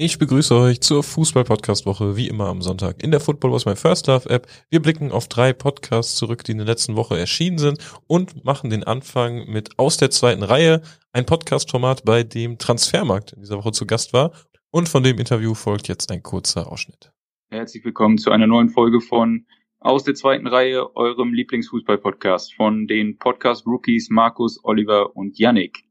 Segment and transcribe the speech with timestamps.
[0.00, 4.06] Ich begrüße euch zur Fußball-Podcast-Woche, wie immer am Sonntag in der Football Was My First
[4.06, 4.46] Love App.
[4.70, 8.70] Wir blicken auf drei Podcasts zurück, die in der letzten Woche erschienen sind und machen
[8.70, 10.82] den Anfang mit Aus der zweiten Reihe,
[11.12, 14.30] ein Podcast-Format, bei dem Transfermarkt in dieser Woche zu Gast war.
[14.70, 17.10] Und von dem Interview folgt jetzt ein kurzer Ausschnitt.
[17.50, 19.46] Herzlich willkommen zu einer neuen Folge von
[19.80, 25.88] Aus der zweiten Reihe, eurem Lieblingsfußball-Podcast von den Podcast-Rookies Markus, Oliver und Yannick.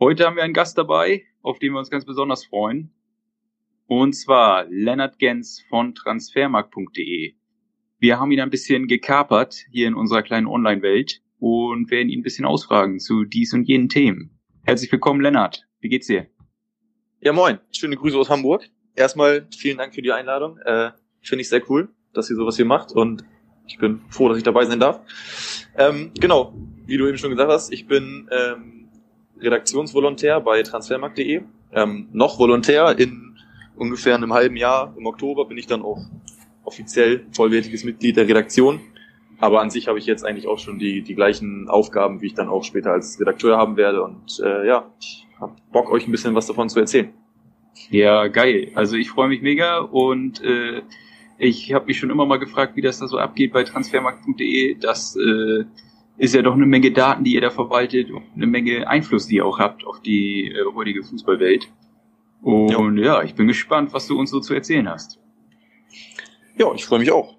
[0.00, 2.94] Heute haben wir einen Gast dabei, auf den wir uns ganz besonders freuen.
[3.86, 7.34] Und zwar Lennart Gens von transfermarkt.de.
[7.98, 12.22] Wir haben ihn ein bisschen gekapert hier in unserer kleinen Online-Welt und werden ihn ein
[12.22, 14.38] bisschen ausfragen zu dies und jenen Themen.
[14.62, 15.66] Herzlich willkommen, Lennart.
[15.80, 16.26] Wie geht's dir?
[17.20, 17.58] Ja, moin.
[17.72, 18.68] Schöne Grüße aus Hamburg.
[18.96, 20.58] Erstmal vielen Dank für die Einladung.
[20.58, 23.24] Äh, Finde ich sehr cool, dass ihr sowas hier macht und
[23.66, 25.00] ich bin froh, dass ich dabei sein darf.
[25.76, 26.54] Ähm, genau,
[26.86, 28.88] wie du eben schon gesagt hast, ich bin ähm,
[29.40, 31.42] Redaktionsvolontär bei transfermarkt.de.
[31.72, 33.23] Ähm, noch Volontär in
[33.76, 35.98] ungefähr einem halben Jahr, im Oktober, bin ich dann auch
[36.64, 38.80] offiziell vollwertiges Mitglied der Redaktion.
[39.38, 42.34] Aber an sich habe ich jetzt eigentlich auch schon die, die gleichen Aufgaben, wie ich
[42.34, 44.02] dann auch später als Redakteur haben werde.
[44.02, 47.12] Und äh, ja, ich habe Bock, euch ein bisschen was davon zu erzählen.
[47.90, 48.70] Ja, geil.
[48.74, 50.82] Also ich freue mich mega und äh,
[51.38, 54.76] ich habe mich schon immer mal gefragt, wie das da so abgeht bei transfermarkt.de.
[54.78, 55.64] Das äh,
[56.16, 59.36] ist ja doch eine Menge Daten, die ihr da verwaltet und eine Menge Einfluss, die
[59.36, 61.68] ihr auch habt auf die äh, heutige Fußballwelt.
[62.44, 63.04] Und ja.
[63.04, 65.18] ja, ich bin gespannt, was du uns so zu erzählen hast.
[66.56, 67.36] Ja, ich freue mich auch.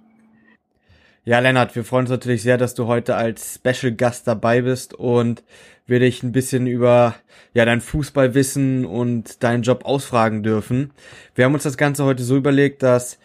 [1.24, 4.94] Ja, Lennart, wir freuen uns natürlich sehr, dass du heute als Special Gast dabei bist
[4.94, 5.44] und
[5.86, 7.16] wir dich ein bisschen über
[7.54, 10.92] ja dein Fußballwissen und deinen Job ausfragen dürfen.
[11.36, 13.20] Wir haben uns das Ganze heute so überlegt, dass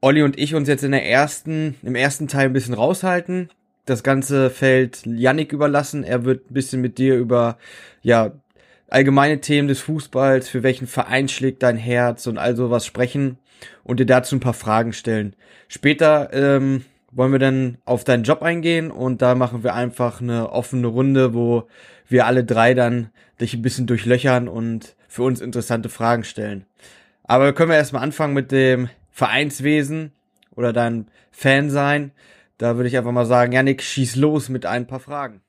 [0.00, 3.50] Olli und ich uns jetzt in der ersten, im ersten Teil ein bisschen raushalten.
[3.86, 6.04] Das ganze fällt Yannick überlassen.
[6.04, 7.58] Er wird ein bisschen mit dir über
[8.02, 8.32] ja
[8.94, 13.38] allgemeine Themen des Fußballs, für welchen Verein schlägt dein Herz und all sowas sprechen
[13.82, 15.34] und dir dazu ein paar Fragen stellen.
[15.66, 20.50] Später ähm, wollen wir dann auf deinen Job eingehen und da machen wir einfach eine
[20.50, 21.66] offene Runde, wo
[22.08, 23.10] wir alle drei dann
[23.40, 26.64] dich ein bisschen durchlöchern und für uns interessante Fragen stellen.
[27.24, 30.12] Aber können wir erstmal anfangen mit dem Vereinswesen
[30.54, 32.12] oder dein Fan sein.
[32.58, 35.43] Da würde ich einfach mal sagen, Janik, schieß los mit ein paar Fragen.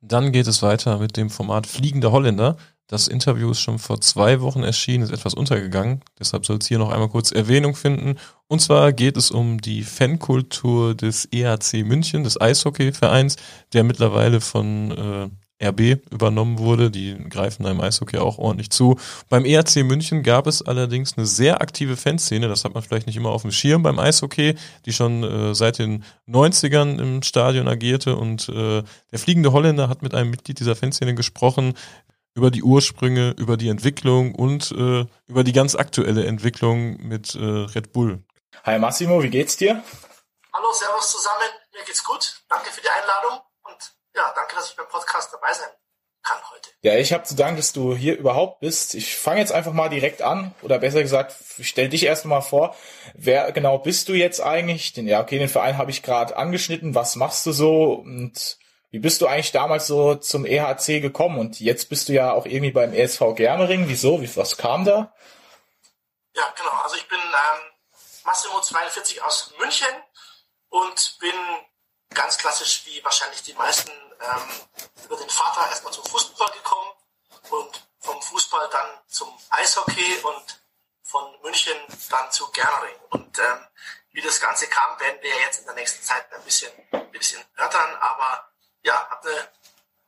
[0.00, 2.56] Dann geht es weiter mit dem Format Fliegende Holländer.
[2.88, 6.02] Das Interview ist schon vor zwei Wochen erschienen, ist etwas untergegangen.
[6.20, 8.16] Deshalb soll es hier noch einmal kurz Erwähnung finden.
[8.46, 13.36] Und zwar geht es um die Fankultur des EHC München, des Eishockeyvereins,
[13.72, 15.28] der mittlerweile von äh,
[15.62, 16.90] RB übernommen wurde.
[16.90, 18.98] Die greifen da im Eishockey auch ordentlich zu.
[19.28, 22.48] Beim ERC München gab es allerdings eine sehr aktive Fanszene.
[22.48, 25.78] Das hat man vielleicht nicht immer auf dem Schirm beim Eishockey, die schon äh, seit
[25.78, 28.16] den 90ern im Stadion agierte.
[28.16, 31.74] Und äh, der fliegende Holländer hat mit einem Mitglied dieser Fanszene gesprochen
[32.34, 37.40] über die Ursprünge, über die Entwicklung und äh, über die ganz aktuelle Entwicklung mit äh,
[37.42, 38.22] Red Bull.
[38.64, 39.82] Hi Massimo, wie geht's dir?
[40.52, 41.48] Hallo, Servus zusammen.
[41.72, 42.42] Mir geht's gut.
[42.48, 43.40] Danke für die Einladung
[44.16, 45.68] ja, danke, dass ich beim Podcast dabei sein
[46.22, 46.70] kann heute.
[46.82, 48.94] Ja, ich habe zu danken, dass du hier überhaupt bist.
[48.94, 52.74] Ich fange jetzt einfach mal direkt an, oder besser gesagt, stell dich erst mal vor.
[53.14, 54.92] Wer genau bist du jetzt eigentlich?
[54.92, 56.94] Den, ja, okay, den Verein habe ich gerade angeschnitten.
[56.94, 57.92] Was machst du so?
[57.92, 58.58] Und
[58.90, 61.38] wie bist du eigentlich damals so zum EHC gekommen?
[61.38, 63.88] Und jetzt bist du ja auch irgendwie beim ESV Germering.
[63.88, 64.20] Wieso?
[64.20, 65.14] Wie, was kam da?
[66.34, 66.82] Ja, genau.
[66.82, 67.72] Also ich bin ähm,
[68.24, 69.88] Massimo 42 aus München
[70.70, 71.32] und bin
[72.14, 74.60] ganz klassisch wie wahrscheinlich die meisten ähm,
[75.04, 76.90] über den Vater erstmal zum Fußball gekommen
[77.50, 80.60] und vom Fußball dann zum Eishockey und
[81.02, 81.76] von München
[82.10, 82.98] dann zu Germering.
[83.10, 83.66] Und ähm,
[84.12, 87.44] wie das Ganze kam, werden wir jetzt in der nächsten Zeit ein bisschen, ein bisschen
[87.56, 87.94] erörtern.
[87.96, 88.50] Aber
[88.82, 89.52] ja, habe eine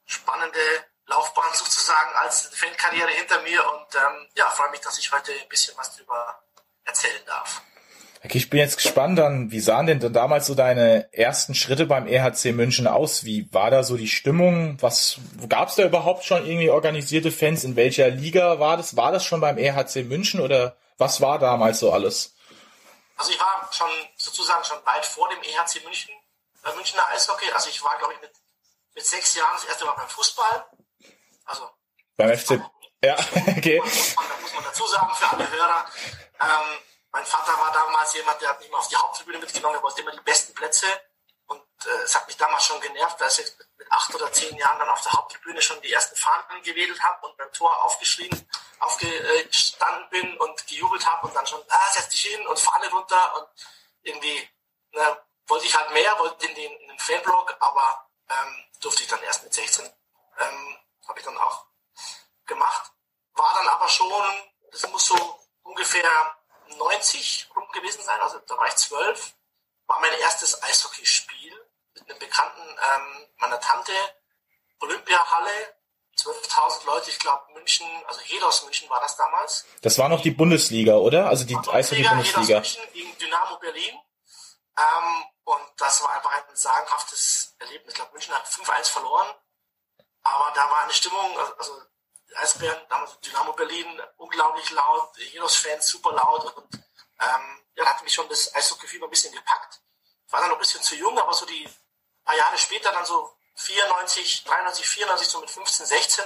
[0.07, 5.33] spannende Laufbahn sozusagen als Fankarriere hinter mir und ähm, ja, freue mich, dass ich heute
[5.33, 6.43] ein bisschen was darüber
[6.85, 7.63] erzählen darf.
[8.25, 12.09] Okay, ich bin jetzt gespannt dann, wie sahen denn damals so deine ersten Schritte beim
[12.09, 13.25] EHC München aus?
[13.25, 14.77] Wie war da so die Stimmung?
[14.81, 15.19] Was
[15.49, 17.63] gab es da überhaupt schon irgendwie organisierte Fans?
[17.63, 18.97] In welcher Liga war das?
[18.97, 22.35] War das schon beim EHC München oder was war damals so alles?
[23.17, 26.13] Also ich war schon sozusagen schon weit vor dem EHC München,
[26.63, 27.51] beim Münchner Eishockey.
[27.53, 28.33] Also ich war, glaube ich, mit,
[28.97, 30.67] mit sechs Jahren das erste Mal beim Fußball.
[31.45, 31.71] Also
[32.17, 32.61] beim FC.
[33.01, 33.15] Ja,
[33.57, 33.79] okay.
[33.79, 35.87] Da muss man dazu sagen für alle Hörer.
[36.41, 36.79] Ähm,
[37.13, 40.03] mein Vater war damals jemand, der hat mich mal auf die Haupttribüne mitgenommen, er wollte
[40.03, 40.87] immer die besten Plätze.
[41.47, 44.79] Und äh, es hat mich damals schon genervt, dass ich mit acht oder zehn Jahren
[44.79, 48.49] dann auf der Haupttribüne schon die ersten Fahnen gewedelt habe und beim Tor aufgeschrien,
[48.81, 53.37] aufgestanden bin und gejubelt habe und dann schon, ah, setz dich hin und Fahne runter
[53.37, 53.49] und
[54.03, 54.49] irgendwie
[54.93, 59.09] ne, wollte ich halt mehr, wollte in den, in den Fanblog, aber ähm, durfte ich
[59.09, 59.87] dann erst mit 16.
[60.39, 60.79] Ähm,
[61.09, 61.65] habe ich dann auch
[62.47, 62.93] gemacht.
[63.33, 64.23] War dann aber schon,
[64.71, 66.38] das muss so ungefähr
[66.77, 69.35] 90 rum gewesen sein, also da war ich zwölf,
[69.87, 71.53] war mein erstes Eishockeyspiel
[71.95, 73.93] mit einem Bekannten ähm, meiner Tante,
[74.81, 75.75] Olympiahalle,
[76.17, 79.67] 12.000 Leute, ich glaube München, also Hedos München war das damals.
[79.83, 81.29] Das war noch die Bundesliga, oder?
[81.29, 82.57] Also die Eishockey-Bundesliga.
[82.57, 83.95] München gegen Dynamo Berlin.
[84.77, 87.93] Ähm, und das war einfach ein sagenhaftes Erlebnis.
[87.93, 89.29] Ich glaube, München hat 5-1 verloren.
[90.23, 91.81] Aber da war eine Stimmung, also
[92.37, 96.75] Eisbären, damals Dynamo Berlin, unglaublich laut, Hedos-Fans super laut und
[97.21, 99.81] ähm, ja, hat mich schon das Eishockey-Fieber ein bisschen gepackt.
[100.27, 101.69] Ich war dann noch ein bisschen zu jung, aber so die
[102.25, 106.25] paar Jahre später, dann so 94, 93, 94, so mit 15, 16,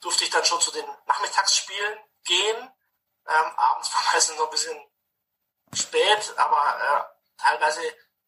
[0.00, 2.72] durfte ich dann schon zu den Nachmittagsspielen gehen.
[3.26, 4.90] Ähm, abends war meistens noch ein bisschen
[5.72, 7.80] spät, aber äh, teilweise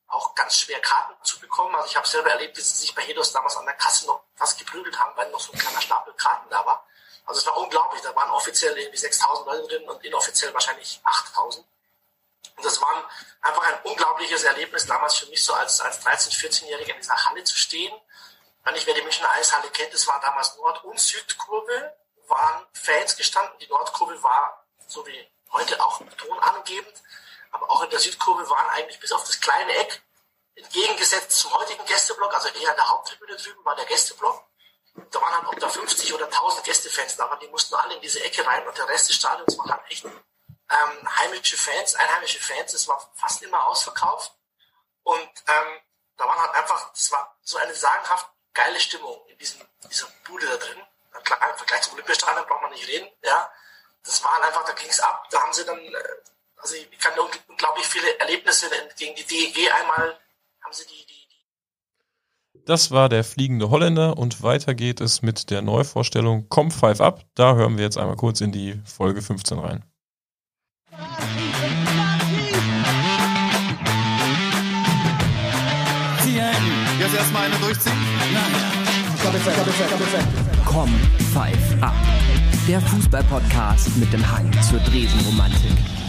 [0.09, 1.75] auch ganz schwer Karten zu bekommen.
[1.75, 4.25] Also ich habe selber erlebt, dass sie sich bei Hedos damals an der Kasse noch
[4.35, 6.87] fast geprügelt haben, weil noch so ein kleiner Stapel Karten da war.
[7.27, 8.03] Also es war unglaublich.
[8.03, 11.67] Da waren offiziell irgendwie 6000 Leute drin und inoffiziell wahrscheinlich 8000.
[12.57, 13.11] Und das war
[13.41, 17.43] einfach ein unglaubliches Erlebnis, damals für mich so als, als 13-, 14-Jähriger in dieser Halle
[17.43, 17.93] zu stehen.
[18.63, 21.95] Wenn ich, wer die Münchner Eishalle kennt, es war damals Nord- und Südkurve,
[22.29, 23.59] waren Fans gestanden.
[23.59, 27.03] Die Nordkurve war, so wie heute, auch tonangebend.
[27.95, 30.03] Der Südkurve waren eigentlich bis auf das kleine Eck,
[30.57, 34.45] entgegengesetzt zum heutigen Gästeblock, also eher in der Haupttribüne drüben war der Gästeblock.
[35.13, 38.01] Da waren halt ob da 50 oder 1000 Gästefans da waren, die mussten alle in
[38.01, 42.41] diese Ecke rein und der Rest des Stadions waren halt echt ähm, heimische Fans, einheimische
[42.43, 44.33] Fans, es war fast immer ausverkauft.
[45.05, 45.81] Und ähm,
[46.17, 50.49] da waren halt einfach, es war so eine sagenhaft geile Stimmung in diesem, dieser Bude
[50.49, 50.83] da drin.
[51.23, 53.53] Klar, im Vergleich zum Olympiastadion braucht man nicht reden, ja.
[54.03, 56.17] Das war halt einfach, da ging's ab, da haben sie dann, äh,
[56.65, 57.13] also ich kann
[57.49, 58.67] unglaublich viele Erlebnisse
[58.99, 60.17] gegen die DEG einmal,
[60.63, 61.29] haben sie die, die,
[62.55, 67.03] die Das war der fliegende Holländer und weiter geht es mit der Neuvorstellung Com 5
[67.03, 67.27] Up.
[67.35, 69.85] Da hören wir jetzt einmal kurz in die Folge 15 rein.
[76.99, 77.93] Jetzt erstmal eine durchziehen.
[80.65, 80.89] Komm,
[81.35, 81.95] Five Up.
[82.67, 86.04] Der Fußball-Podcast mit dem Hang zur Dresenromantik.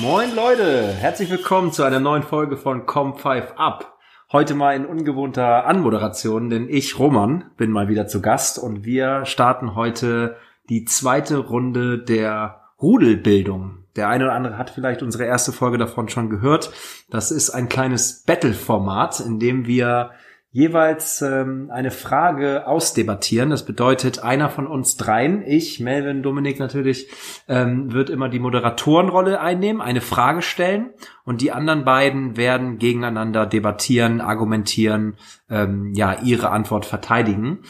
[0.00, 3.98] Moin Leute, herzlich willkommen zu einer neuen Folge von Com 5 Up.
[4.30, 9.24] Heute mal in ungewohnter Anmoderation, denn ich, Roman, bin mal wieder zu Gast und wir
[9.24, 10.36] starten heute
[10.68, 13.86] die zweite Runde der Rudelbildung.
[13.96, 16.70] Der eine oder andere hat vielleicht unsere erste Folge davon schon gehört.
[17.10, 20.12] Das ist ein kleines Battle-Format, in dem wir
[20.50, 23.50] jeweils ähm, eine Frage ausdebattieren.
[23.50, 27.08] Das bedeutet, einer von uns dreien, ich, Melvin, Dominik natürlich,
[27.48, 30.90] ähm, wird immer die Moderatorenrolle einnehmen, eine Frage stellen
[31.24, 35.16] und die anderen beiden werden gegeneinander debattieren, argumentieren,
[35.50, 37.60] ähm, ja, ihre Antwort verteidigen.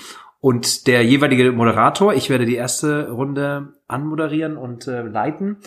[0.41, 5.59] Und der jeweilige Moderator, ich werde die erste Runde anmoderieren und äh, leiten,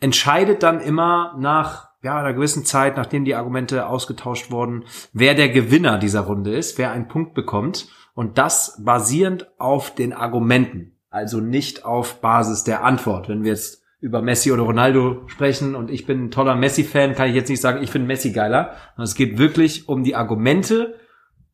[0.00, 5.48] entscheidet dann immer nach ja, einer gewissen Zeit, nachdem die Argumente ausgetauscht wurden, wer der
[5.48, 7.88] Gewinner dieser Runde ist, wer einen Punkt bekommt.
[8.14, 13.28] Und das basierend auf den Argumenten, also nicht auf Basis der Antwort.
[13.28, 17.28] Wenn wir jetzt über Messi oder Ronaldo sprechen und ich bin ein toller Messi-Fan, kann
[17.28, 18.76] ich jetzt nicht sagen, ich finde Messi geiler.
[18.96, 20.94] es geht wirklich um die Argumente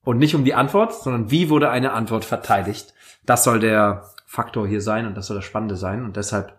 [0.03, 2.93] und nicht um die Antwort, sondern wie wurde eine Antwort verteidigt.
[3.25, 6.05] Das soll der Faktor hier sein und das soll das Spannende sein.
[6.05, 6.59] Und deshalb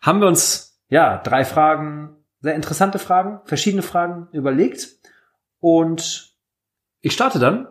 [0.00, 4.88] haben wir uns, ja, drei Fragen, sehr interessante Fragen, verschiedene Fragen überlegt.
[5.60, 6.34] Und
[7.00, 7.68] ich starte dann.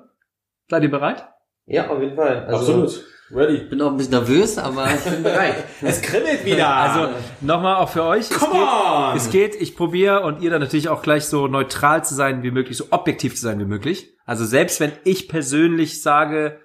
[0.70, 1.28] Seid ihr bereit?
[1.66, 2.46] Ja, auf jeden Fall.
[2.46, 3.06] Also, Absolut.
[3.30, 3.56] Ready.
[3.56, 5.56] Ich bin auch ein bisschen nervös, aber ich bin bereit.
[5.82, 6.68] Es kribbelt wieder.
[6.68, 7.10] Also
[7.42, 8.30] nochmal auch für euch.
[8.30, 9.18] Come es geht, on!
[9.18, 12.52] Es geht, ich probiere und ihr dann natürlich auch gleich so neutral zu sein wie
[12.52, 14.14] möglich, so objektiv zu sein wie möglich.
[14.26, 16.60] Also selbst wenn ich persönlich sage,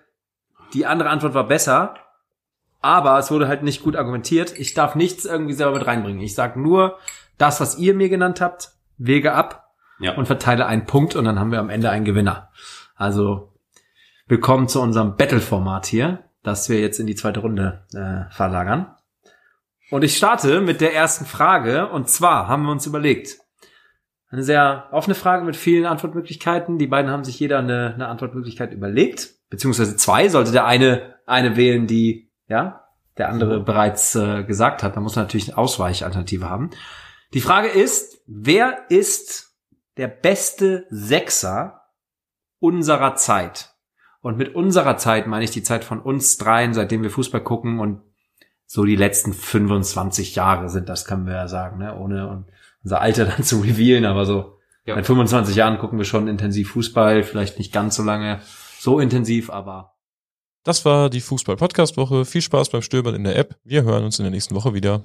[0.73, 1.95] die andere Antwort war besser,
[2.81, 6.21] aber es wurde halt nicht gut argumentiert, ich darf nichts irgendwie selber mit reinbringen.
[6.21, 6.99] Ich sage nur
[7.39, 10.15] das, was ihr mir genannt habt, wege ab Ja.
[10.15, 12.51] und verteile einen Punkt und dann haben wir am Ende einen Gewinner.
[12.95, 13.53] Also
[14.27, 18.95] willkommen zu unserem Battle-Format hier, das wir jetzt in die zweite Runde äh, verlagern.
[19.91, 21.89] Und ich starte mit der ersten Frage.
[21.89, 23.39] Und zwar haben wir uns überlegt,
[24.31, 26.79] eine sehr offene Frage mit vielen Antwortmöglichkeiten.
[26.79, 30.29] Die beiden haben sich jeder eine, eine Antwortmöglichkeit überlegt, beziehungsweise zwei.
[30.31, 32.85] Sollte der eine eine wählen, die ja
[33.19, 36.71] der andere bereits äh, gesagt hat, dann muss man natürlich eine Ausweichalternative haben.
[37.35, 39.57] Die Frage ist, wer ist
[39.97, 41.81] der beste Sechser
[42.59, 43.75] unserer Zeit?
[44.21, 47.81] Und mit unserer Zeit meine ich die Zeit von uns dreien, seitdem wir Fußball gucken
[47.81, 48.03] und
[48.67, 51.99] so die letzten 25 Jahre sind, das können wir ja sagen, ne?
[51.99, 52.45] ohne
[52.85, 54.95] unser Alter dann zu revealen, aber so Ja.
[54.95, 58.41] seit 25 Jahren gucken wir schon intensiv Fußball, vielleicht nicht ganz so lange,
[58.79, 59.95] so intensiv, aber
[60.65, 62.25] Das war die Fußball-Podcast-Woche.
[62.25, 63.57] Viel Spaß beim Stöbern in der App.
[63.65, 65.05] Wir hören uns in der nächsten Woche wieder.